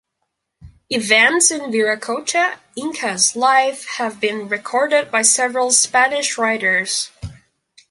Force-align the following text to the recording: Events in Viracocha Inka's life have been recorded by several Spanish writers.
Events 0.89 1.51
in 1.51 1.71
Viracocha 1.71 2.55
Inka's 2.75 3.35
life 3.35 3.85
have 3.99 4.19
been 4.19 4.47
recorded 4.49 5.11
by 5.11 5.21
several 5.21 5.69
Spanish 5.69 6.39
writers. 6.39 7.11